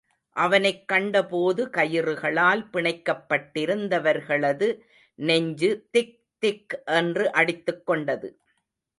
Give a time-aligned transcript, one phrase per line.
[0.35, 4.79] அவனைக் கண்டபோது கயிறுகளால் பிணைக்கப்பட்டிருந்தவர்களது
[5.15, 8.29] நெஞ்சு திக் திக் என்று அடித்துக்கொண்டது.